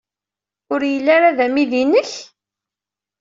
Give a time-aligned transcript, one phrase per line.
[0.73, 2.11] Ur yelli ara d amidi-nnek?